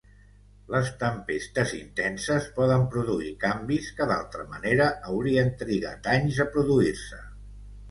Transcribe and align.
Les 0.75 0.87
tempestes 1.01 1.73
intenses 1.79 2.47
poden 2.55 2.87
produir 2.95 3.35
canvis 3.45 3.91
que 4.01 4.09
d'altra 4.13 4.49
manera 4.57 4.89
haurien 5.13 5.55
trigat 5.63 6.13
anys 6.17 6.43
a 6.47 6.51
produir-se. 6.59 7.25